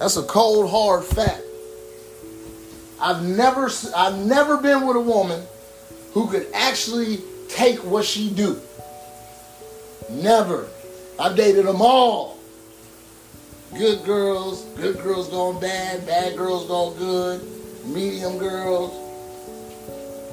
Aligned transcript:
That's 0.00 0.16
a 0.16 0.22
cold, 0.22 0.70
hard 0.70 1.04
fact. 1.04 1.42
I've 2.98 3.22
never, 3.22 3.70
I've 3.94 4.16
never 4.16 4.56
been 4.56 4.86
with 4.86 4.96
a 4.96 5.00
woman 5.00 5.42
who 6.14 6.26
could 6.26 6.46
actually 6.54 7.18
take 7.50 7.84
what 7.84 8.06
she 8.06 8.30
do. 8.30 8.58
Never. 10.10 10.66
I've 11.18 11.36
dated 11.36 11.66
them 11.66 11.82
all. 11.82 12.38
Good 13.76 14.02
girls, 14.04 14.64
good 14.74 14.98
girls 15.02 15.28
going 15.28 15.60
bad, 15.60 16.06
bad 16.06 16.34
girls 16.34 16.66
going 16.66 16.98
good, 16.98 17.42
medium 17.84 18.38
girls. 18.38 18.92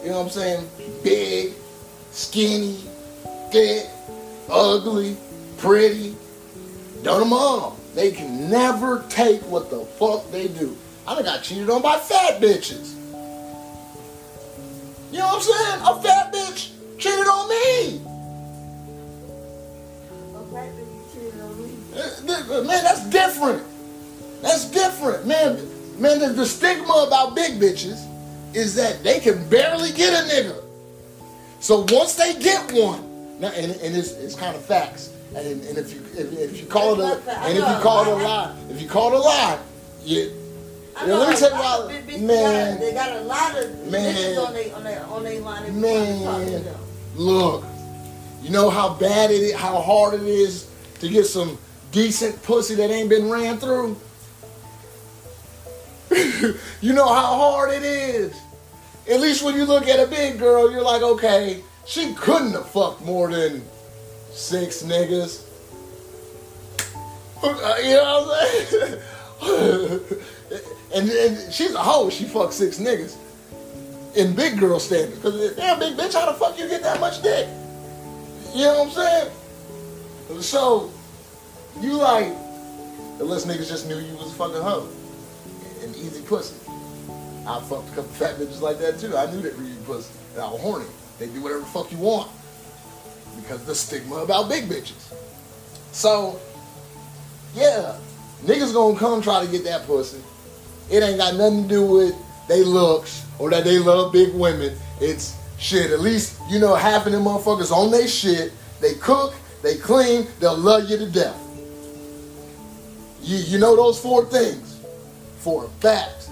You 0.01 0.11
know 0.11 0.19
what 0.19 0.23
I'm 0.23 0.29
saying? 0.29 0.69
Big, 1.03 1.53
skinny, 2.11 2.77
thick, 3.51 3.85
ugly, 4.49 5.17
pretty. 5.57 6.15
Done 7.03 7.19
them 7.19 7.33
all. 7.33 7.76
They 7.97 8.11
can 8.11 8.47
never 8.51 9.03
take 9.09 9.41
what 9.49 9.71
the 9.71 9.79
fuck 9.79 10.29
they 10.29 10.47
do. 10.49 10.77
I 11.07 11.15
done 11.15 11.23
got 11.23 11.41
cheated 11.41 11.67
on 11.67 11.81
by 11.81 11.97
fat 11.97 12.39
bitches. 12.39 12.93
You 15.11 15.17
know 15.17 15.25
what 15.25 15.37
I'm 15.37 15.41
saying? 15.41 15.81
A 15.81 16.01
fat 16.03 16.31
bitch 16.31 16.73
cheated 16.99 17.25
on 17.25 17.49
me. 17.49 17.95
A 20.35 20.45
fat 20.53 20.69
bitch 20.75 21.11
cheated 21.11 21.41
on 21.41 21.59
me. 21.59 21.71
Eh, 21.95 22.61
man, 22.61 22.83
that's 22.83 23.09
different. 23.09 23.63
That's 24.43 24.69
different. 24.69 25.25
Man, 25.25 25.57
man, 25.99 26.19
the, 26.19 26.27
the 26.27 26.45
stigma 26.45 27.05
about 27.07 27.33
big 27.33 27.59
bitches 27.59 28.05
is 28.53 28.75
that 28.75 29.03
they 29.03 29.19
can 29.19 29.49
barely 29.49 29.91
get 29.91 30.13
a 30.13 30.29
nigga. 30.31 30.63
So 31.61 31.83
once 31.89 32.13
they 32.13 32.35
get 32.35 32.71
one, 32.73 33.06
now, 33.39 33.49
and, 33.49 33.71
and 33.71 33.95
it's, 33.95 34.11
it's 34.13 34.35
kind 34.35 34.55
of 34.55 34.63
facts. 34.63 35.13
And, 35.35 35.61
and 35.63 35.77
if 35.77 35.93
you 35.93 36.01
if, 36.15 36.33
if 36.33 36.59
you 36.59 36.65
call 36.65 36.99
it 36.99 37.03
a 37.03 37.31
and 37.41 37.57
if 37.57 37.67
you 37.67 37.81
call 37.81 38.03
it 38.03 38.07
a 38.07 38.15
lie, 38.15 38.55
if 38.69 38.81
you 38.81 38.87
call 38.87 39.13
it 39.13 39.17
a 39.17 39.19
lie, 39.19 39.59
you. 40.03 40.33
Yeah, 41.05 41.13
let 41.13 41.29
me 41.29 41.35
tell 41.35 41.51
you 41.51 41.55
why, 41.57 42.17
man. 42.19 42.79
They 42.79 42.91
got 42.91 43.17
a 43.17 43.21
lot 43.21 43.55
of 43.55 43.91
man, 43.91 44.37
on 44.39 44.53
their 44.53 44.75
on 44.75 44.83
their 44.83 45.05
on 45.05 45.23
their 45.23 45.39
line. 45.41 45.79
Man, 45.79 46.65
look, 47.15 47.65
you 48.41 48.49
know 48.49 48.69
how 48.71 48.95
bad 48.95 49.29
it 49.29 49.41
is, 49.41 49.53
how 49.53 49.79
hard 49.79 50.15
it 50.15 50.23
is 50.23 50.67
to 50.99 51.09
get 51.09 51.25
some 51.25 51.59
decent 51.91 52.41
pussy 52.41 52.73
that 52.75 52.89
ain't 52.89 53.09
been 53.09 53.29
ran 53.29 53.57
through. 53.57 53.95
you 56.81 56.93
know 56.93 57.07
how 57.07 57.37
hard 57.37 57.71
it 57.73 57.83
is. 57.83 58.35
At 59.09 59.19
least 59.19 59.43
when 59.43 59.55
you 59.55 59.65
look 59.65 59.87
at 59.87 59.99
a 59.99 60.09
big 60.09 60.39
girl, 60.39 60.71
you're 60.71 60.81
like, 60.81 61.03
okay, 61.03 61.61
she 61.87 62.13
couldn't 62.13 62.51
have 62.51 62.69
fucked 62.69 63.01
more 63.01 63.31
than 63.31 63.63
six 64.31 64.83
niggas. 64.83 65.43
Uh, 67.41 67.75
you 67.83 67.93
know 67.93 68.27
what 68.27 68.41
I'm 68.51 68.67
saying? 68.67 69.01
and, 70.95 71.09
and 71.09 71.53
she's 71.53 71.73
a 71.73 71.81
hoe. 71.81 72.09
She 72.09 72.25
fucked 72.25 72.53
six 72.53 72.77
niggas 72.77 73.15
in 74.15 74.35
big 74.35 74.59
girl 74.59 74.79
standards. 74.79 75.15
Because 75.17 75.55
damn, 75.55 75.79
big 75.79 75.95
bitch, 75.95 76.13
how 76.13 76.31
the 76.31 76.37
fuck 76.37 76.59
you 76.59 76.67
get 76.67 76.81
that 76.83 76.99
much 76.99 77.21
dick? 77.21 77.47
You 78.53 78.65
know 78.65 78.83
what 78.83 78.87
I'm 78.87 78.91
saying? 78.91 80.41
So 80.41 80.91
you 81.79 81.93
like, 81.93 82.33
unless 83.19 83.45
niggas 83.45 83.69
just 83.69 83.87
knew 83.87 83.97
you 83.97 84.13
was 84.15 84.31
a 84.31 84.35
fucking 84.35 84.61
hoe 84.61 84.87
an 85.83 85.95
easy 85.95 86.21
pussy. 86.23 86.55
I 87.47 87.59
fucked 87.61 87.89
a 87.89 87.95
couple 87.95 88.03
fat 88.03 88.35
bitches 88.35 88.61
like 88.61 88.77
that 88.79 88.99
too. 88.99 89.15
I 89.15 89.31
knew 89.31 89.41
they 89.41 89.49
were 89.49 89.63
easy 89.63 89.79
pussy. 89.85 90.13
And 90.33 90.41
I 90.41 90.51
was 90.51 90.61
horny. 90.61 90.85
They 91.19 91.27
do 91.27 91.41
whatever 91.41 91.61
the 91.61 91.65
fuck 91.67 91.91
you 91.91 91.97
want 91.97 92.29
because 93.35 93.63
the 93.65 93.75
stigma 93.75 94.17
about 94.17 94.49
big 94.49 94.67
bitches. 94.67 95.13
So, 95.91 96.39
yeah, 97.55 97.95
niggas 98.43 98.73
gonna 98.73 98.97
come 98.97 99.21
try 99.21 99.43
to 99.45 99.51
get 99.51 99.63
that 99.63 99.85
pussy. 99.87 100.21
It 100.89 101.03
ain't 101.03 101.17
got 101.17 101.35
nothing 101.35 101.63
to 101.63 101.69
do 101.69 101.85
with 101.85 102.15
they 102.47 102.63
looks 102.63 103.25
or 103.39 103.49
that 103.49 103.63
they 103.63 103.79
love 103.79 104.13
big 104.13 104.33
women. 104.33 104.77
It's 105.01 105.35
shit. 105.59 105.91
At 105.91 105.99
least 105.99 106.39
you 106.49 106.59
know 106.59 106.75
half 106.75 107.05
of 107.05 107.11
them 107.11 107.23
motherfuckers 107.23 107.71
on 107.71 107.91
they 107.91 108.07
shit. 108.07 108.51
They 108.79 108.93
cook, 108.95 109.33
they 109.63 109.75
clean, 109.77 110.27
they'll 110.39 110.57
love 110.57 110.89
you 110.89 110.97
to 110.97 111.09
death. 111.09 111.39
You 113.21 113.37
you 113.37 113.57
know 113.57 113.75
those 113.75 113.99
four 113.99 114.25
things 114.25 114.79
for 115.39 115.65
a 115.65 115.69
fact. 115.81 116.29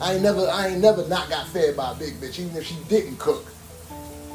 I 0.00 0.14
ain't 0.14 0.22
never 0.22 0.46
I 0.48 0.68
ain't 0.68 0.80
never 0.80 1.06
not 1.08 1.30
got 1.30 1.46
fed 1.48 1.76
by 1.76 1.92
a 1.92 1.94
big 1.94 2.14
bitch, 2.20 2.38
even 2.38 2.56
if 2.56 2.66
she 2.66 2.76
didn't 2.88 3.18
cook. 3.18 3.46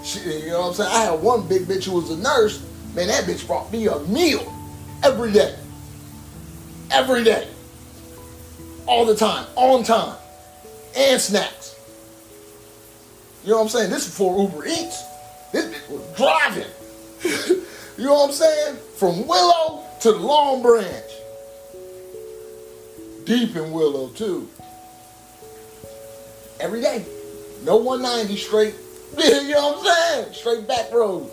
She, 0.03 0.19
you 0.19 0.47
know 0.47 0.62
what 0.62 0.67
I'm 0.69 0.73
saying? 0.73 0.89
I 0.91 1.03
had 1.03 1.22
one 1.22 1.47
big 1.47 1.63
bitch 1.63 1.85
who 1.85 1.94
was 1.94 2.09
a 2.09 2.17
nurse. 2.17 2.66
Man, 2.95 3.07
that 3.07 3.25
bitch 3.25 3.45
brought 3.45 3.72
me 3.72 3.88
a 3.88 4.00
meal 4.00 4.51
every 5.03 5.31
day. 5.31 5.56
Every 6.89 7.23
day. 7.23 7.47
All 8.88 9.06
the 9.06 9.16
time. 9.16 9.45
On 9.56 9.84
time. 9.84 10.17
And 10.95 11.22
snacks. 11.22 11.75
You 13.44 13.51
know 13.51 13.57
what 13.57 13.63
I'm 13.63 13.69
saying? 13.69 13.90
This 13.90 14.03
is 14.03 14.09
before 14.09 14.41
Uber 14.41 14.66
Eats. 14.66 15.03
This 15.51 15.66
bitch 15.66 15.90
was 15.90 16.17
driving. 16.17 16.72
you 17.97 18.06
know 18.06 18.13
what 18.13 18.29
I'm 18.29 18.34
saying? 18.34 18.78
From 18.97 19.28
Willow 19.28 19.84
to 20.01 20.11
the 20.11 20.17
Long 20.17 20.61
Branch. 20.61 21.06
Deep 23.25 23.56
in 23.56 23.72
Willow, 23.72 24.09
too. 24.09 24.50
Every 26.59 26.81
day. 26.81 27.06
No 27.63 27.78
190 27.78 28.35
straight 28.38 28.75
you 29.17 29.49
know 29.49 29.73
what 29.73 29.79
I'm 29.79 30.23
saying? 30.23 30.33
Straight 30.33 30.66
back 30.67 30.94
road. 30.94 31.29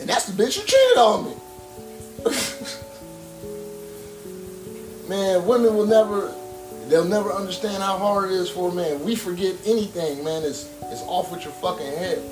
And 0.00 0.08
that's 0.08 0.24
the 0.26 0.32
bitch 0.32 0.58
who 0.58 0.64
cheated 0.64 0.96
on 0.96 1.26
me. 1.26 1.34
man, 5.08 5.46
women 5.46 5.76
will 5.76 5.86
never, 5.86 6.34
they'll 6.88 7.04
never 7.04 7.30
understand 7.30 7.82
how 7.82 7.98
hard 7.98 8.30
it 8.30 8.34
is 8.34 8.48
for 8.48 8.70
a 8.70 8.74
man. 8.74 9.04
We 9.04 9.14
forget 9.14 9.54
anything, 9.66 10.24
man. 10.24 10.44
It's, 10.44 10.70
it's 10.84 11.02
off 11.02 11.30
with 11.30 11.44
your 11.44 11.52
fucking 11.52 11.86
head. 11.86 12.22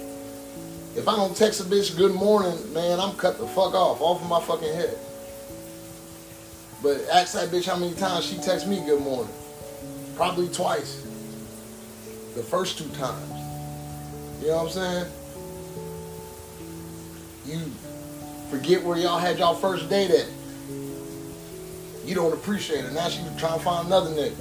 If 0.96 1.06
I 1.06 1.16
don't 1.16 1.36
text 1.36 1.60
a 1.60 1.64
bitch 1.64 1.94
good 1.96 2.14
morning, 2.14 2.72
man, 2.72 2.98
I'm 2.98 3.14
cut 3.16 3.36
the 3.38 3.46
fuck 3.46 3.74
off, 3.74 4.00
off 4.00 4.22
of 4.22 4.28
my 4.28 4.40
fucking 4.40 4.72
head. 4.72 4.96
But 6.82 7.06
ask 7.12 7.34
that 7.34 7.50
bitch 7.50 7.66
how 7.66 7.76
many 7.76 7.94
times 7.94 8.24
she 8.24 8.38
texts 8.38 8.66
me 8.66 8.82
good 8.86 9.02
morning. 9.02 9.34
Probably 10.16 10.48
twice 10.48 11.04
the 12.38 12.44
first 12.44 12.78
two 12.78 12.88
times. 12.90 13.28
You 14.40 14.48
know 14.48 14.62
what 14.62 14.66
I'm 14.66 14.70
saying? 14.70 15.06
You 17.46 17.58
forget 18.48 18.84
where 18.84 18.96
y'all 18.96 19.18
had 19.18 19.40
y'all 19.40 19.56
first 19.56 19.90
date 19.90 20.12
at. 20.12 20.28
You 22.04 22.14
don't 22.14 22.32
appreciate 22.32 22.84
it. 22.84 22.92
Now 22.92 23.08
she 23.08 23.22
trying 23.38 23.58
to 23.58 23.64
find 23.64 23.88
another 23.88 24.10
nigga. 24.10 24.36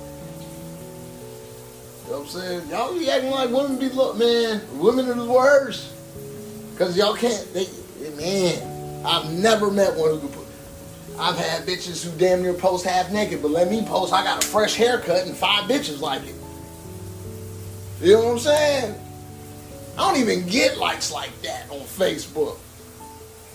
You 2.06 2.12
know 2.12 2.20
what 2.20 2.22
I'm 2.22 2.28
saying? 2.28 2.70
Y'all 2.70 2.94
be 2.98 3.10
acting 3.10 3.32
like 3.32 3.50
women 3.50 3.80
be 3.80 3.90
look, 3.90 4.16
man. 4.16 4.62
Women 4.78 5.10
are 5.10 5.16
the 5.16 5.26
worst. 5.26 5.92
Cause 6.78 6.96
y'all 6.96 7.16
can't. 7.16 7.52
They, 7.56 7.66
man, 8.16 9.04
I've 9.06 9.34
never 9.34 9.72
met 9.72 9.96
one 9.96 10.12
who 10.12 10.20
could 10.20 10.34
put. 10.34 10.46
I've 11.20 11.36
had 11.36 11.68
bitches 11.68 12.06
who 12.06 12.16
damn 12.20 12.44
near 12.44 12.54
post 12.54 12.86
half 12.86 13.12
naked, 13.12 13.42
but 13.42 13.50
let 13.50 13.72
me 13.72 13.82
post. 13.82 14.14
I 14.14 14.24
got 14.24 14.44
a 14.44 14.48
fresh 14.48 14.76
haircut 14.76 15.26
and 15.26 15.36
five 15.36 15.64
bitches 15.64 16.00
like 16.00 16.24
it. 16.28 16.36
You 18.02 18.14
know 18.14 18.26
what 18.26 18.32
I'm 18.34 18.40
saying? 18.40 18.96
I 19.98 20.12
don't 20.12 20.22
even 20.22 20.48
get 20.48 20.78
likes 20.78 21.12
like 21.12 21.32
that 21.42 21.70
on 21.72 21.80
Facebook. 21.80 22.58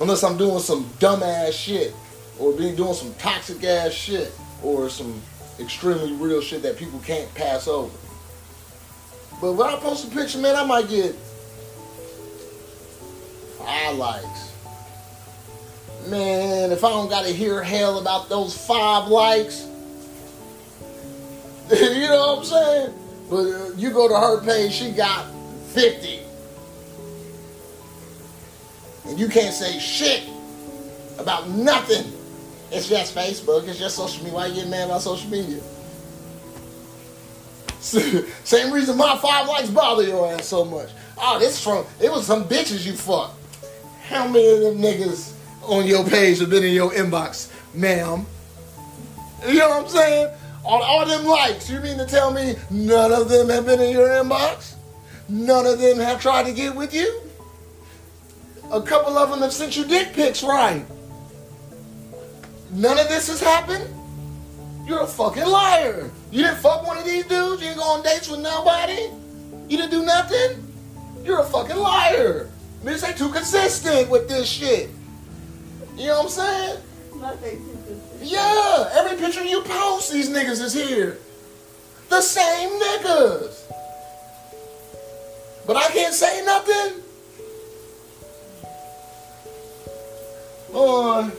Unless 0.01 0.25
I'm 0.25 0.37
doing 0.37 0.59
some 0.59 0.85
dumbass 0.99 1.53
shit. 1.53 1.95
Or 2.41 2.53
being 2.53 2.75
doing 2.75 2.95
some 2.95 3.15
toxic 3.15 3.63
ass 3.63 3.93
shit. 3.93 4.33
Or 4.63 4.89
some 4.89 5.23
extremely 5.61 6.13
real 6.15 6.41
shit 6.41 6.63
that 6.63 6.77
people 6.77 6.99
can't 7.01 7.33
pass 7.35 7.69
over. 7.69 7.95
But 9.41 9.53
when 9.53 9.69
I 9.69 9.77
post 9.77 10.09
a 10.09 10.11
picture, 10.11 10.39
man, 10.39 10.57
I 10.57 10.65
might 10.65 10.89
get 10.89 11.15
five 13.59 13.97
likes. 13.97 14.53
Man, 16.09 16.73
if 16.73 16.83
I 16.83 16.91
don't 16.91 17.09
gotta 17.09 17.31
hear 17.31 17.63
hell 17.63 18.01
about 18.01 18.29
those 18.29 18.57
five 18.67 19.07
likes, 19.07 19.63
you 21.71 22.09
know 22.09 22.35
what 22.35 22.39
I'm 22.39 22.45
saying? 22.45 23.02
But 23.33 23.79
you 23.79 23.91
go 23.91 24.09
to 24.09 24.15
her 24.15 24.43
page, 24.45 24.73
she 24.73 24.91
got 24.91 25.25
50. 25.69 26.21
And 29.07 29.19
you 29.19 29.27
can't 29.27 29.55
say 29.55 29.79
shit 29.79 30.25
about 31.19 31.49
nothing. 31.49 32.13
It's 32.71 32.91
just 32.91 33.15
Facebook, 33.15 33.67
it's 33.67 33.79
just 33.79 33.97
social 33.97 34.23
media. 34.23 34.35
Why 34.35 34.47
you 34.49 34.55
getting 34.57 34.71
mad 34.71 34.85
about 34.85 35.01
social 35.01 35.31
media? 35.31 35.63
Same 38.45 38.71
reason 38.71 38.99
my 38.99 39.17
five 39.17 39.49
likes 39.49 39.71
bother 39.71 40.03
your 40.03 40.31
ass 40.31 40.45
so 40.45 40.67
much. 40.67 40.91
Oh, 41.17 41.39
this 41.39 41.63
from 41.63 41.87
it 42.03 42.11
was 42.11 42.27
some 42.27 42.45
bitches 42.45 42.85
you 42.85 42.93
fucked. 42.93 43.35
How 44.09 44.29
many 44.29 44.47
of 44.47 44.61
them 44.61 44.77
niggas 44.83 45.33
on 45.63 45.87
your 45.87 46.05
page 46.05 46.39
have 46.41 46.51
been 46.51 46.65
in 46.65 46.75
your 46.75 46.91
inbox, 46.91 47.51
ma'am? 47.73 48.27
You 49.49 49.55
know 49.55 49.71
what 49.71 49.85
I'm 49.85 49.89
saying? 49.89 50.35
On 50.65 50.81
all 50.81 51.05
them 51.05 51.25
likes, 51.25 51.69
you 51.69 51.81
mean 51.81 51.99
to 51.99 52.07
tell 52.07 52.33
me 52.33 52.55
none 52.71 53.13
of 53.13 53.29
them 53.29 53.49
have 53.49 53.67
been 53.67 53.81
in 53.81 53.91
your 53.91 54.09
inbox? 54.09 54.75
None 55.29 55.67
of 55.67 55.81
them 55.81 55.99
have 55.99 56.21
tried 56.21 56.47
to 56.47 56.53
get 56.53 56.75
with 56.75 56.95
you? 56.95 57.23
A 58.71 58.81
couple 58.81 59.19
of 59.19 59.31
them 59.31 59.41
have 59.41 59.53
sent 59.53 59.77
you 59.77 59.85
dick 59.85 60.13
pics, 60.13 60.43
right? 60.43 60.85
None 62.71 62.99
of 62.99 63.09
this 63.09 63.29
has 63.29 63.41
happened? 63.41 63.89
You're 64.87 65.03
a 65.03 65.07
fucking 65.07 65.45
liar. 65.45 66.11
You 66.31 66.43
didn't 66.45 66.59
fuck 66.59 66.87
one 66.87 66.97
of 66.97 67.05
these 67.05 67.27
dudes. 67.27 67.63
You 67.63 67.69
didn't 67.69 67.79
go 67.79 67.85
on 67.85 68.03
dates 68.03 68.29
with 68.29 68.41
nobody. 68.41 69.11
You 69.69 69.77
didn't 69.77 69.91
do 69.91 70.05
nothing. 70.05 70.73
You're 71.25 71.41
a 71.41 71.45
fucking 71.45 71.77
liar. 71.77 72.51
Bitch, 72.83 73.01
they 73.01 73.13
too 73.13 73.31
consistent 73.31 74.11
with 74.11 74.29
this 74.29 74.49
shit. 74.49 74.91
You 75.97 76.07
know 76.07 76.23
what 76.23 76.25
I'm 76.25 76.31
saying? 76.31 76.83
Yeah, 78.23 78.89
every 78.93 79.17
picture 79.19 79.45
you 79.45 79.63
post, 79.63 80.13
these 80.13 80.31
niggas 80.31 80.63
is 80.63 80.73
here. 80.73 81.19
The 82.09 82.21
same 82.21 82.71
niggas. 82.81 83.73
But 85.67 85.77
I 85.77 85.89
can't 85.89 86.15
say 86.15 86.45
nothing. 86.45 87.03
Or 90.73 91.31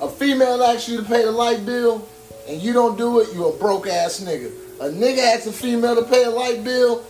a 0.00 0.08
female 0.08 0.62
asks 0.62 0.88
you 0.88 0.98
to 0.98 1.04
pay 1.04 1.24
the 1.24 1.32
light 1.32 1.66
bill 1.66 2.06
and 2.48 2.60
you 2.60 2.72
don't 2.72 2.96
do 2.98 3.20
it, 3.20 3.34
you 3.34 3.46
a 3.46 3.56
broke 3.56 3.86
ass 3.86 4.20
nigga. 4.20 4.52
A 4.80 4.90
nigga 4.90 5.34
asks 5.34 5.46
a 5.46 5.52
female 5.52 5.96
to 5.96 6.02
pay 6.02 6.24
a 6.24 6.30
light 6.30 6.62
bill, 6.62 7.04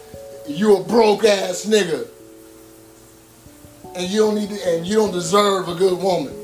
you 0.47 0.77
a 0.77 0.85
broke 0.85 1.25
ass 1.25 1.67
nigga. 1.67 2.09
And 3.97 4.09
you 4.09 4.21
don't 4.21 4.35
need 4.35 4.51
to, 4.51 4.69
and 4.69 4.87
you 4.87 4.97
don't 4.97 5.13
deserve 5.13 5.69
a 5.69 5.75
good 5.75 6.01
woman. 6.01 6.44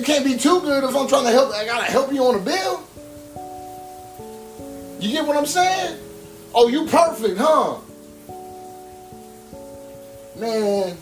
You 0.00 0.06
can't 0.06 0.24
be 0.24 0.34
too 0.34 0.62
good 0.62 0.82
if 0.82 0.96
I'm 0.96 1.06
trying 1.06 1.24
to 1.24 1.30
help. 1.30 1.52
I 1.52 1.66
gotta 1.66 1.84
help 1.84 2.10
you 2.10 2.24
on 2.24 2.36
a 2.36 2.38
bill. 2.38 2.82
You 4.98 5.12
get 5.12 5.26
what 5.26 5.36
I'm 5.36 5.44
saying? 5.44 5.98
Oh, 6.54 6.68
you 6.68 6.86
perfect, 6.86 7.36
huh? 7.36 7.76
Man, 10.38 10.96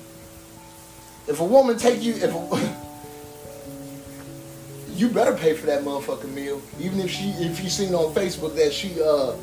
if 1.29 1.39
a 1.39 1.45
woman 1.45 1.79
take 1.79 2.03
you, 2.03 2.15
if 2.15 2.35
a, 2.35 2.75
you 4.97 5.09
better 5.11 5.37
pay 5.37 5.55
for 5.55 5.67
that 5.67 5.85
motherfucking 5.85 6.35
meal, 6.35 6.61
even 6.81 6.99
if 6.99 7.09
she, 7.09 7.29
if 7.39 7.63
you 7.63 7.71
seen 7.71 7.95
on 7.95 8.13
Facebook 8.13 8.57
that 8.57 8.73
she 8.73 9.01
uh 9.01 9.37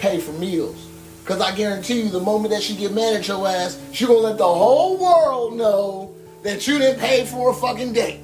pay 0.00 0.18
for 0.18 0.32
meals. 0.32 0.84
Cause 1.24 1.40
I 1.40 1.54
guarantee 1.54 2.02
you, 2.02 2.08
the 2.08 2.18
moment 2.18 2.52
that 2.52 2.62
she 2.64 2.74
get 2.74 2.92
mad 2.92 3.14
at 3.14 3.28
your 3.28 3.46
ass, 3.46 3.80
she 3.92 4.04
gonna 4.04 4.18
let 4.18 4.36
the 4.36 4.42
whole 4.44 4.98
world 4.98 5.54
know 5.54 6.12
that 6.42 6.66
you 6.66 6.80
didn't 6.80 6.98
pay 6.98 7.24
for 7.24 7.50
a 7.50 7.54
fucking 7.54 7.92
date, 7.92 8.18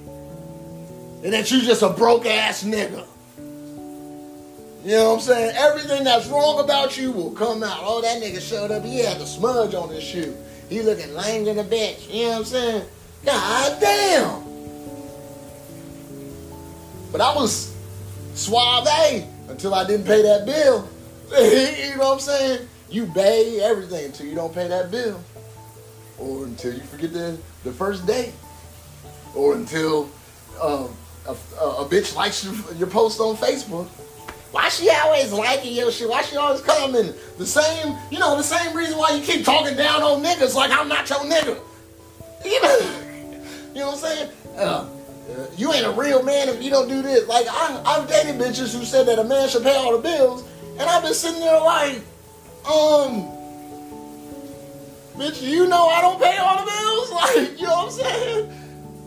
and 1.23 1.33
that 1.33 1.51
you 1.51 1.63
just 1.63 1.83
a 1.83 1.91
broke 1.91 2.27
ass 2.27 2.65
nigga. 2.65 3.07
You 4.85 4.97
know 4.97 5.11
what 5.11 5.15
I'm 5.15 5.21
saying? 5.21 5.57
Everything 5.57 6.03
that's 6.03 6.27
wrong 6.27 6.59
about 6.59 6.99
you 6.99 7.13
will 7.13 7.31
come 7.31 7.63
out. 7.63 7.79
Oh, 7.83 8.03
that 8.03 8.21
nigga 8.21 8.41
showed 8.41 8.73
up. 8.73 8.85
He 8.85 8.99
had 8.99 9.21
a 9.21 9.27
smudge 9.27 9.75
on 9.75 9.89
his 9.91 10.03
shoe. 10.03 10.37
He 10.69 10.83
looking 10.83 11.15
lame 11.15 11.47
in 11.47 11.57
the 11.57 11.65
bitch. 11.65 12.13
You 12.13 12.25
know 12.25 12.31
what 12.31 12.39
I'm 12.39 12.45
saying? 12.45 12.85
God 13.25 13.81
damn. 13.81 14.43
But 17.13 17.21
I 17.21 17.33
was 17.35 17.73
suave 18.35 18.89
until 19.49 19.75
I 19.75 19.87
didn't 19.87 20.07
pay 20.07 20.23
that 20.23 20.47
bill. 20.47 20.89
you 21.41 21.97
know 21.97 22.09
what 22.09 22.15
I'm 22.15 22.21
saying? 22.21 22.69
You 22.91 23.07
pay 23.07 23.61
everything 23.61 24.07
until 24.07 24.27
you 24.27 24.35
don't 24.35 24.53
pay 24.53 24.67
that 24.67 24.91
bill. 24.91 25.23
Or 26.19 26.45
until 26.45 26.75
you 26.75 26.81
forget 26.81 27.13
the, 27.13 27.39
the 27.63 27.73
first 27.73 28.05
date. 28.07 28.33
Or 29.35 29.55
until 29.55 30.11
um, 30.61 30.89
a, 31.27 31.31
a, 31.61 31.83
a 31.83 31.89
bitch 31.89 32.15
likes 32.15 32.45
your, 32.45 32.55
your 32.77 32.89
post 32.89 33.21
on 33.21 33.37
Facebook. 33.37 33.87
Why 34.53 34.69
she 34.69 34.91
always 34.91 35.33
liking 35.33 35.73
your 35.73 35.91
shit? 35.91 36.09
Why 36.09 36.23
she 36.23 36.37
always 36.37 36.61
coming? 36.61 37.15
The 37.39 37.47
same, 37.47 37.97
you 38.11 38.19
know, 38.19 38.37
the 38.37 38.43
same 38.43 38.77
reason 38.77 38.99
why 38.99 39.13
you 39.13 39.23
keep 39.25 39.45
talking 39.45 39.77
down 39.77 40.03
on 40.03 40.23
niggas 40.23 40.55
like 40.55 40.71
I'm 40.71 40.89
not 40.89 41.09
your 41.09 41.21
nigga. 41.21 41.59
You 42.45 42.63
know, 42.63 42.79
you 43.75 43.81
know 43.81 43.87
what 43.87 43.95
I'm 43.95 43.99
saying? 43.99 44.31
Uh, 44.57 44.89
you 45.57 45.73
ain't 45.73 45.87
a 45.87 45.93
real 45.93 46.23
man 46.23 46.51
if 46.51 46.63
you 46.63 46.71
don't 46.71 46.89
do 46.89 47.01
this. 47.01 47.27
Like 47.29 47.47
I, 47.49 47.83
I've 47.87 48.09
dated 48.09 48.39
bitches 48.39 48.77
who 48.77 48.85
said 48.85 49.07
that 49.07 49.19
a 49.19 49.25
man 49.25 49.49
should 49.49 49.63
pay 49.63 49.75
all 49.75 49.97
the 49.97 50.03
bills, 50.03 50.45
and 50.73 50.83
I've 50.83 51.03
been 51.03 51.15
sitting 51.15 51.41
there 51.41 51.61
like, 51.61 51.97
um, 52.67 53.31
bitch, 55.17 55.41
you 55.41 55.67
know 55.67 55.89
I 55.89 56.03
don't 56.03 56.21
pay 56.21 56.37
all 56.37 56.59
the 56.59 56.71
bills. 56.71 56.79
Like, 57.13 57.61
you 57.61 57.67
know 57.67 57.87
what 57.87 57.93
I'm 57.93 58.51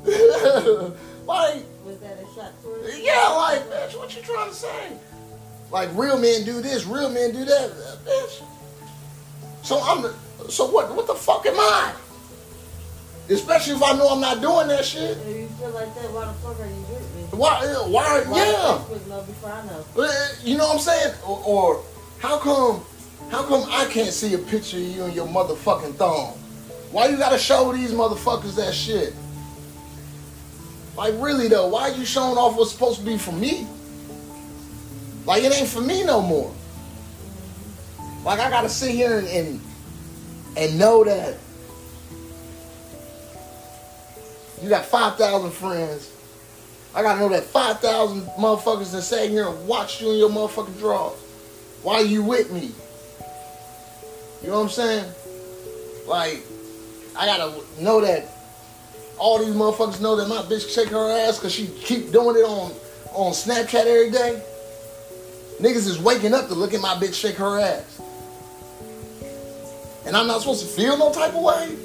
saying? 0.06 0.94
like, 1.26 1.64
Yeah, 2.94 3.30
like, 3.30 3.62
bitch, 3.70 3.98
what 3.98 4.16
you 4.16 4.22
trying 4.22 4.50
to 4.50 4.56
say? 4.56 4.98
Like 5.72 5.90
real 5.94 6.18
men 6.18 6.46
do 6.46 6.62
this, 6.62 6.86
real 6.86 7.10
men 7.10 7.32
do 7.32 7.44
that, 7.46 7.72
bitch. 8.06 8.44
So 9.64 9.80
I'm 9.82 10.14
so 10.50 10.70
what? 10.70 10.94
What 10.96 11.08
the 11.08 11.16
fuck 11.16 11.46
am 11.46 11.56
I? 11.58 11.94
Especially 13.30 13.74
if 13.74 13.82
I 13.84 13.94
know 13.94 14.10
I'm 14.10 14.22
not 14.22 14.42
doing 14.42 14.68
that 14.68 14.86
shit. 14.86 15.18
If 15.18 15.28
you 15.28 15.48
feel 15.60 15.72
like 15.72 15.94
that, 15.96 16.12
why 16.12 16.26
the 16.26 16.34
fuck 16.34 16.60
are 16.60 16.68
you 16.68 16.82
with 16.94 17.16
me? 17.16 17.38
Why? 17.38 17.66
Why? 17.88 18.22
why 18.28 18.38
yeah. 18.38 19.10
Know 19.10 19.22
before 19.22 19.50
I 19.50 19.66
know. 19.66 19.86
Uh, 19.98 20.28
you 20.44 20.58
know 20.58 20.68
what 20.68 20.76
I'm 20.76 20.80
saying? 20.80 21.16
Or, 21.26 21.44
or 21.46 21.84
how 22.20 22.38
come? 22.38 22.82
How 23.32 23.42
come 23.44 23.68
I 23.72 23.86
can't 23.86 24.14
see 24.14 24.36
a 24.36 24.38
picture 24.38 24.78
of 24.78 24.84
you 24.84 25.04
and 25.06 25.16
your 25.16 25.28
motherfucking 25.28 25.96
thong? 25.96 26.38
Why 26.92 27.08
you 27.08 27.18
gotta 27.18 27.40
show 27.40 27.74
these 27.74 27.92
motherfuckers 27.92 28.56
that 28.58 28.74
shit? 28.74 29.16
Like 30.96 31.14
really 31.18 31.48
though, 31.48 31.68
why 31.68 31.90
are 31.90 31.96
you 31.96 32.06
showing 32.06 32.38
off 32.38 32.58
what's 32.58 32.72
supposed 32.72 33.00
to 33.00 33.06
be 33.06 33.18
for 33.18 33.34
me? 33.34 33.68
Like 35.26 35.44
it 35.44 35.54
ain't 35.54 35.68
for 35.68 35.82
me 35.82 36.04
no 36.04 36.22
more. 36.22 36.54
Like 38.24 38.40
I 38.40 38.50
gotta 38.50 38.70
sit 38.70 38.92
here 38.92 39.20
and 39.20 39.28
and, 39.28 39.62
and 40.58 40.80
know 40.80 41.04
that 41.04 41.38
you 44.62 44.70
got 44.70 44.86
five 44.86 45.18
thousand 45.18 45.52
friends. 45.52 46.12
I 46.96 47.02
gotta 47.02 47.20
know 47.20 47.30
that 47.30 47.44
five 47.44 47.80
thousand 47.80 48.22
motherfuckers 48.40 48.92
that 48.94 49.02
sat 49.02 49.30
here 49.30 49.50
and 49.50 49.68
watched 49.68 50.02
you 50.02 50.12
in 50.12 50.18
your 50.18 50.30
motherfucking 50.30 50.80
drawers. 50.80 51.20
Why 51.84 51.96
are 51.96 52.06
you 52.06 52.24
with 52.24 52.52
me? 52.52 52.72
You 54.42 54.50
know 54.50 54.60
what 54.60 54.64
I'm 54.64 54.70
saying? 54.70 55.12
Like, 56.08 56.42
I 57.18 57.26
gotta 57.26 57.54
know 57.82 58.00
that 58.02 58.35
all 59.18 59.40
these 59.40 59.54
motherfuckers 59.54 60.02
know 60.02 60.16
that 60.16 60.28
my 60.28 60.42
bitch 60.44 60.74
shake 60.74 60.90
her 60.90 61.10
ass 61.10 61.38
because 61.38 61.54
she 61.54 61.68
keep 61.68 62.12
doing 62.12 62.36
it 62.38 62.44
on 62.46 62.72
on 63.14 63.32
Snapchat 63.32 63.86
every 63.86 64.12
day. 64.12 64.42
Niggas 65.60 65.88
is 65.88 66.00
waking 66.00 66.34
up 66.34 66.48
to 66.48 66.56
look 66.56 66.74
at 66.74 66.82
my 66.82 66.96
bitch 66.96 67.14
shake 67.14 67.36
her 67.36 67.60
ass. 67.60 68.02
And 70.06 70.16
I'm 70.16 70.28
not 70.28 70.42
supposed 70.42 70.62
to 70.62 70.68
feel 70.68 70.98
no 70.98 71.12
type 71.12 71.34
of 71.34 71.42
way? 71.42 71.78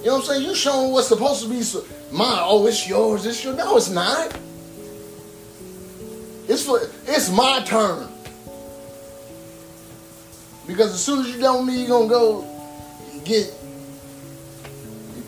You 0.00 0.06
know 0.06 0.14
what 0.14 0.20
I'm 0.20 0.22
saying? 0.22 0.48
You 0.48 0.54
showing 0.54 0.92
what's 0.92 1.08
supposed 1.08 1.42
to 1.42 1.48
be 1.48 1.62
mine. 2.10 2.38
Oh, 2.40 2.66
it's 2.66 2.88
yours. 2.88 3.26
It's 3.26 3.44
your. 3.44 3.54
No, 3.54 3.76
it's 3.76 3.90
not. 3.90 4.34
It's 6.48 6.64
for. 6.64 6.80
It's 7.06 7.30
my 7.30 7.62
turn. 7.66 8.08
Because 10.66 10.94
as 10.94 11.04
soon 11.04 11.20
as 11.20 11.34
you 11.34 11.40
done 11.40 11.66
with 11.66 11.74
me, 11.74 11.82
you 11.82 11.88
gonna 11.88 12.08
go 12.08 12.42
get 13.24 13.54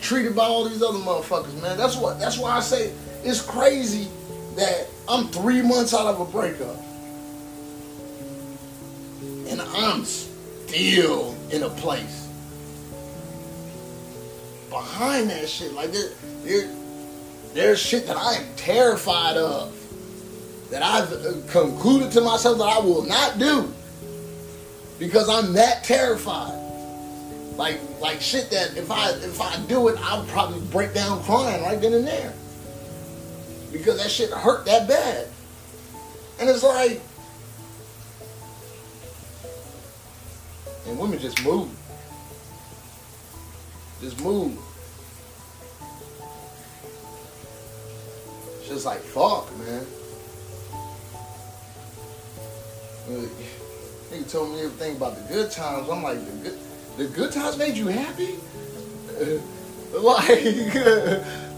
treated 0.01 0.35
by 0.35 0.45
all 0.45 0.67
these 0.67 0.83
other 0.83 0.99
motherfuckers, 0.99 1.59
man. 1.61 1.77
That's 1.77 1.95
what. 1.95 2.19
That's 2.19 2.37
why 2.37 2.51
I 2.51 2.59
say 2.59 2.91
it's 3.23 3.41
crazy 3.41 4.07
that 4.55 4.87
I'm 5.07 5.27
three 5.29 5.61
months 5.61 5.93
out 5.93 6.07
of 6.07 6.19
a 6.19 6.25
breakup. 6.25 6.77
And 9.49 9.61
I'm 9.61 10.03
still 10.05 11.35
in 11.51 11.63
a 11.63 11.69
place 11.69 12.27
behind 14.69 15.29
that 15.29 15.47
shit. 15.47 15.73
Like 15.73 15.91
there, 15.91 16.09
there, 16.43 16.69
there's 17.53 17.79
shit 17.79 18.07
that 18.07 18.17
I 18.17 18.33
am 18.35 18.55
terrified 18.55 19.37
of. 19.37 19.79
That 20.69 20.81
I've 20.81 21.11
uh, 21.13 21.33
concluded 21.51 22.11
to 22.13 22.21
myself 22.21 22.57
that 22.57 22.63
I 22.63 22.79
will 22.79 23.03
not 23.03 23.37
do. 23.37 23.71
Because 24.97 25.29
I'm 25.29 25.53
that 25.53 25.83
terrified. 25.83 26.62
Like 27.57 27.79
like 27.99 28.19
shit 28.19 28.49
that 28.49 28.75
if 28.75 28.89
I 28.89 29.11
if 29.11 29.39
I 29.39 29.57
do 29.67 29.87
it, 29.89 29.97
I'll 30.01 30.25
probably 30.25 30.61
break 30.71 30.93
down 30.93 31.21
crying 31.23 31.61
right 31.63 31.79
then 31.79 31.93
and 31.93 32.07
there 32.07 32.33
because 33.73 34.01
that 34.01 34.09
shit 34.09 34.29
hurt 34.29 34.65
that 34.65 34.87
bad. 34.87 35.27
And 36.39 36.49
it's 36.49 36.63
like, 36.63 37.01
and 40.87 40.97
women 40.97 41.19
just 41.19 41.43
move. 41.43 41.69
Just 44.01 44.21
move. 44.21 44.57
Just 48.67 48.85
like, 48.85 48.99
fuck, 48.99 49.49
man. 49.57 49.85
He 54.11 54.23
told 54.23 54.51
me 54.51 54.61
everything 54.61 54.95
about 54.97 55.15
the 55.15 55.33
good 55.33 55.51
times. 55.51 55.89
I'm 55.89 56.03
like, 56.03 56.19
the 56.25 56.49
good, 56.49 56.59
the 56.97 57.05
good 57.07 57.31
times 57.31 57.57
made 57.57 57.75
you 57.75 57.87
happy? 57.87 58.35
Uh, 59.09 59.99
like, 59.99 60.27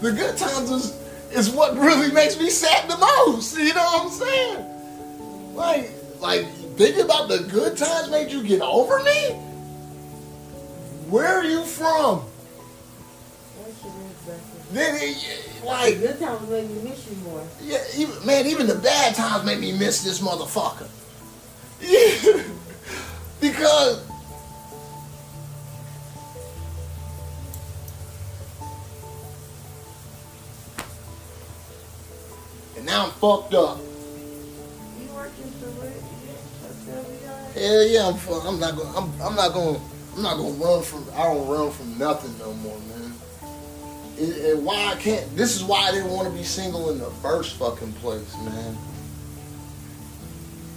the 0.00 0.12
good 0.16 0.36
times 0.36 0.70
is 0.70 0.96
is 1.32 1.50
what 1.50 1.76
really 1.76 2.10
makes 2.12 2.38
me 2.38 2.48
sad 2.48 2.88
the 2.88 2.96
most. 2.96 3.58
You 3.58 3.74
know 3.74 3.84
what 3.84 4.04
I'm 4.04 4.10
saying? 4.10 5.54
Like, 5.54 5.90
like 6.20 6.46
thinking 6.76 7.04
about 7.04 7.28
the 7.28 7.38
good 7.50 7.76
times 7.76 8.10
made 8.10 8.30
you 8.30 8.42
get 8.42 8.60
over 8.60 9.02
me. 9.02 9.30
Where 11.08 11.38
are 11.38 11.44
you 11.44 11.62
from? 11.64 12.24
then 14.72 14.98
it, 15.00 15.64
like 15.64 16.00
good 16.00 16.18
times 16.18 16.48
make 16.50 16.68
me 16.68 16.90
miss 16.90 17.08
you 17.08 17.16
more. 17.18 17.42
Yeah, 17.62 17.82
even, 17.96 18.26
man, 18.26 18.46
even 18.46 18.66
the 18.66 18.74
bad 18.74 19.14
times 19.14 19.44
make 19.44 19.60
me 19.60 19.72
miss 19.76 20.02
this 20.02 20.20
motherfucker. 20.20 20.88
Yeah, 21.78 22.42
because 23.38 24.02
I'm 32.96 33.10
fucked 33.12 33.54
up. 33.54 33.78
You 33.78 35.08
working 35.14 35.50
for 35.60 35.84
it? 35.86 36.02
Hell 37.54 37.86
yeah, 37.86 38.08
I'm. 38.08 38.46
I'm 38.46 38.60
not 38.60 38.76
going. 38.76 38.94
I'm. 38.96 39.20
I'm 39.20 39.34
not 39.34 39.52
gonna. 39.52 39.80
I'm 40.16 40.22
not 40.22 40.36
gonna 40.36 40.54
run 40.54 40.82
from. 40.82 41.06
I 41.14 41.24
don't 41.24 41.46
run 41.46 41.70
from 41.70 41.98
nothing 41.98 42.36
no 42.38 42.52
more, 42.54 42.78
man. 42.78 43.12
And 44.18 44.64
why 44.64 44.92
I 44.92 44.94
can't. 44.96 45.36
This 45.36 45.56
is 45.56 45.64
why 45.64 45.88
I 45.88 45.92
didn't 45.92 46.10
want 46.10 46.28
to 46.28 46.34
be 46.34 46.42
single 46.42 46.90
in 46.90 46.98
the 46.98 47.10
first 47.22 47.56
fucking 47.56 47.92
place, 47.94 48.34
man. 48.38 48.76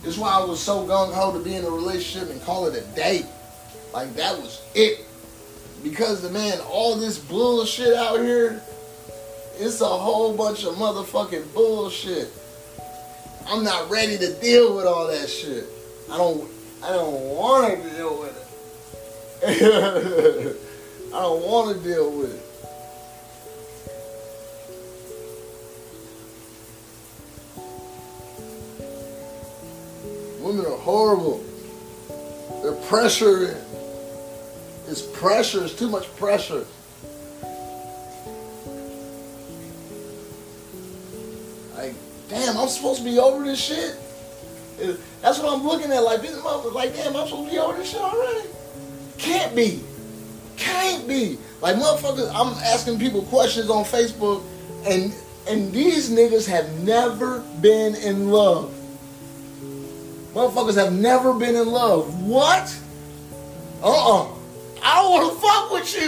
This 0.03 0.13
is 0.13 0.19
why 0.19 0.31
I 0.31 0.43
was 0.43 0.59
so 0.59 0.85
gung 0.85 1.13
ho 1.13 1.31
to 1.31 1.43
be 1.43 1.55
in 1.55 1.65
a 1.65 1.69
relationship 1.69 2.29
and 2.29 2.41
call 2.43 2.67
it 2.67 2.75
a 2.75 2.95
date. 2.95 3.25
Like 3.93 4.13
that 4.15 4.37
was 4.37 4.61
it. 4.75 5.05
Because 5.83 6.21
the 6.21 6.29
man, 6.29 6.59
all 6.69 6.95
this 6.95 7.17
bullshit 7.17 7.93
out 7.95 8.19
here, 8.19 8.61
it's 9.59 9.81
a 9.81 9.85
whole 9.85 10.35
bunch 10.35 10.63
of 10.63 10.75
motherfucking 10.75 11.53
bullshit. 11.53 12.31
I'm 13.45 13.63
not 13.63 13.89
ready 13.89 14.17
to 14.17 14.33
deal 14.39 14.75
with 14.75 14.85
all 14.85 15.07
that 15.07 15.27
shit. 15.27 15.65
I 16.09 16.17
don't 16.17 16.49
I 16.81 16.91
don't 16.91 17.21
want 17.35 17.83
to 17.83 17.89
deal 17.89 18.19
with 18.21 18.37
it. 19.43 20.55
I 21.13 21.21
don't 21.21 21.45
want 21.45 21.75
to 21.75 21.83
deal 21.83 22.09
with 22.17 22.35
it. 22.35 22.45
Women 30.41 30.65
are 30.65 30.77
horrible. 30.77 31.43
They're 32.63 32.73
pressure. 32.87 33.57
It's 34.87 35.01
pressure. 35.01 35.65
It's 35.65 35.75
too 35.75 35.89
much 35.89 36.15
pressure. 36.15 36.65
Like, 41.79 41.95
damn, 42.27 42.57
I'm 42.57 42.67
supposed 42.67 42.99
to 42.99 43.05
be 43.05 43.19
over 43.19 43.41
this 43.45 43.57
shit. 43.57 43.95
That's 45.21 45.39
what 45.39 45.53
I'm 45.53 45.65
looking 45.65 45.89
at. 45.91 46.03
Like, 46.03 46.21
this 46.21 46.35
motherfucker, 46.37 46.73
like, 46.73 46.93
damn, 46.93 47.15
I'm 47.15 47.25
supposed 47.25 47.47
to 47.47 47.51
be 47.55 47.57
over 47.57 47.77
this 47.77 47.91
shit 47.91 48.01
already. 48.01 48.49
Can't 49.17 49.55
be. 49.55 49.81
Can't 50.57 51.07
be. 51.07 51.37
Like, 51.61 51.77
motherfuckers, 51.77 52.29
I'm 52.35 52.53
asking 52.65 52.99
people 52.99 53.21
questions 53.23 53.69
on 53.69 53.85
Facebook, 53.85 54.43
and 54.85 55.13
and 55.47 55.71
these 55.71 56.09
niggas 56.09 56.47
have 56.47 56.69
never 56.83 57.39
been 57.61 57.95
in 57.95 58.29
love. 58.29 58.73
Motherfuckers 60.33 60.75
have 60.75 60.91
never 60.91 61.33
been 61.33 61.55
in 61.55 61.67
love. 61.67 62.21
What? 62.21 62.77
Uh-uh. 63.81 64.27
I 64.83 65.01
don't 65.01 65.11
want 65.11 65.33
to 65.33 65.39
fuck 65.39 65.71
with 65.71 66.01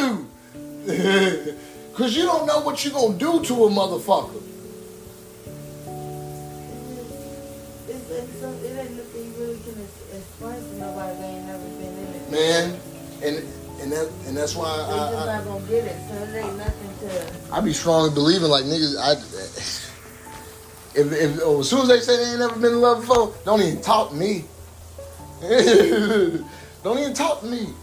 you. 1.48 1.58
Because 1.92 2.16
you 2.16 2.24
don't 2.24 2.46
know 2.48 2.62
what 2.62 2.86
you're 2.86 2.94
to 2.94 3.18
do 3.18 3.44
to 3.44 3.66
a 3.66 3.70
motherfucker. 3.70 4.42
Man, 12.32 12.80
and 13.24 13.38
and 13.82 13.92
that 13.92 14.10
and 14.28 14.38
that's 14.38 14.56
why 14.56 14.68
I, 14.68 14.74
I, 14.74 15.12
just 15.12 15.26
not 15.26 15.46
gonna 15.46 15.68
get 15.68 15.86
it. 15.86 15.98
So 16.08 16.16
it 16.16 16.46
ain't 16.46 16.58
nothing 16.58 17.10
to. 17.10 17.54
I 17.54 17.62
be 17.62 17.74
strongly 17.74 18.14
believing 18.14 18.50
like 18.50 18.66
niggas. 18.66 18.98
I 18.98 19.14
if, 20.94 21.12
if 21.12 21.40
oh, 21.44 21.62
as 21.62 21.70
soon 21.70 21.82
as 21.82 21.88
they 21.88 22.00
say 22.00 22.18
they 22.18 22.32
ain't 22.32 22.40
never 22.40 22.60
been 22.60 22.74
in 22.74 22.82
love 22.82 23.02
before, 23.02 23.34
don't 23.46 23.62
even 23.62 23.82
talk 23.82 24.10
to 24.10 24.16
me. 24.16 24.46
don't 26.84 27.00
even 27.00 27.14
talk 27.14 27.40
to 27.42 27.48
me. 27.48 27.74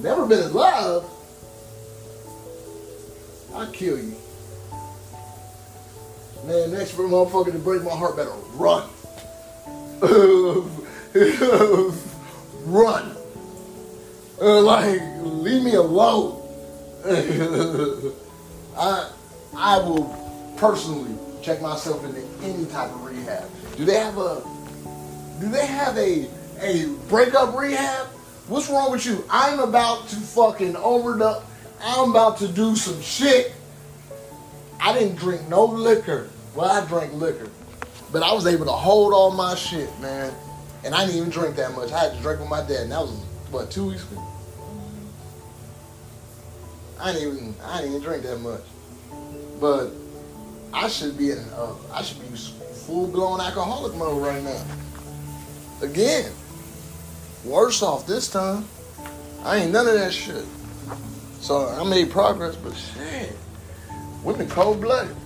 Never 0.00 0.26
been 0.26 0.42
in 0.42 0.52
love. 0.52 1.08
I'll 3.54 3.66
kill 3.72 3.98
you. 3.98 4.14
Man, 6.44 6.70
next 6.72 6.92
for 6.92 7.02
motherfucker 7.02 7.52
to 7.52 7.58
break 7.58 7.82
my 7.82 7.90
heart 7.90 8.16
better 8.16 8.32
run. 8.54 8.88
run. 12.64 13.16
Uh, 14.40 14.60
like, 14.62 15.00
leave 15.20 15.64
me 15.64 15.74
alone. 15.74 16.40
I 18.76 19.10
I 19.56 19.78
will 19.78 20.54
personally 20.56 21.16
check 21.42 21.60
myself 21.60 22.04
into 22.04 22.22
any 22.42 22.66
type 22.66 22.90
of 22.90 23.04
rehab. 23.04 23.48
Do 23.76 23.84
they 23.84 23.98
have 23.98 24.18
a 24.18 24.42
do 25.40 25.48
they 25.48 25.66
have 25.66 25.96
a 25.98 26.28
a 26.60 26.86
breakup 27.08 27.56
rehab? 27.58 28.06
What's 28.46 28.70
wrong 28.70 28.92
with 28.92 29.04
you? 29.04 29.24
I'm 29.28 29.58
about 29.58 30.08
to 30.08 30.16
fucking 30.16 30.76
overdose. 30.76 31.42
I'm 31.80 32.10
about 32.10 32.38
to 32.38 32.48
do 32.48 32.76
some 32.76 33.00
shit. 33.00 33.52
I 34.80 34.92
didn't 34.92 35.16
drink 35.16 35.48
no 35.48 35.64
liquor. 35.64 36.28
Well, 36.54 36.70
I 36.70 36.86
drank 36.86 37.12
liquor, 37.14 37.48
but 38.12 38.22
I 38.22 38.32
was 38.32 38.46
able 38.46 38.66
to 38.66 38.72
hold 38.72 39.12
all 39.12 39.30
my 39.30 39.54
shit, 39.54 39.88
man. 40.00 40.32
And 40.84 40.94
I 40.94 41.04
didn't 41.04 41.16
even 41.16 41.30
drink 41.30 41.56
that 41.56 41.74
much. 41.74 41.92
I 41.92 42.04
had 42.04 42.12
to 42.14 42.22
drink 42.22 42.40
with 42.40 42.48
my 42.48 42.60
dad, 42.60 42.82
and 42.82 42.92
that 42.92 43.00
was 43.00 43.10
what 43.50 43.70
two 43.70 43.88
weeks 43.88 44.04
ago. 44.10 44.22
I 47.00 47.12
didn't 47.12 47.28
even 47.28 47.54
I 47.64 47.80
didn't 47.80 47.96
even 47.96 48.02
drink 48.02 48.22
that 48.24 48.38
much, 48.38 48.62
but 49.60 49.90
I 50.72 50.88
should 50.88 51.16
be 51.16 51.30
in, 51.30 51.38
uh, 51.56 51.74
I 51.92 52.02
should 52.02 52.20
be 52.20 52.36
full 52.36 53.08
blown 53.08 53.40
alcoholic 53.40 53.94
mode 53.94 54.22
right 54.22 54.42
now. 54.42 54.64
Again, 55.82 56.30
worse 57.44 57.82
off 57.82 58.06
this 58.06 58.28
time. 58.28 58.64
I 59.44 59.58
ain't 59.58 59.72
none 59.72 59.86
of 59.86 59.94
that 59.94 60.12
shit. 60.12 60.44
So 61.40 61.68
I 61.68 61.84
made 61.84 62.10
progress, 62.10 62.56
but 62.56 62.74
shit, 62.74 63.36
women 64.28 64.46
cold 64.50 64.78
blooded. 64.82 65.16